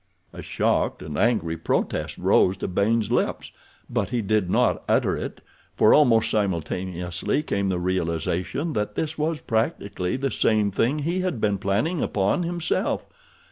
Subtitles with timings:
[0.33, 3.51] A shocked and angry protest rose to Baynes' lips;
[3.87, 5.41] but he did not utter it,
[5.75, 11.39] for almost simultaneously came the realization that this was practically the same thing he had
[11.39, 13.05] been planning upon himself.